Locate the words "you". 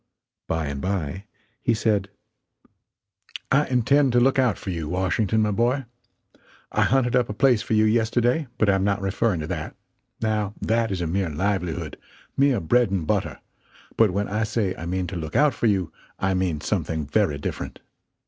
4.71-4.89, 7.75-7.83, 15.67-15.93